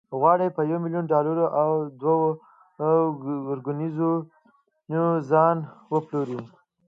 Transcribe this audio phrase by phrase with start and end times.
[0.19, 1.69] غواړي په یو میلیون ډالرو او
[2.01, 2.27] دوه
[3.65, 5.57] کروزینګونو ځان
[5.93, 6.39] وپلوري.